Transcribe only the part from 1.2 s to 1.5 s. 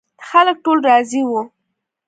وي.